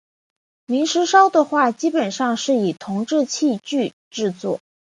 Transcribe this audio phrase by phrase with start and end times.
[0.65, 4.59] 明石烧的话基本上是以铜制器具制作。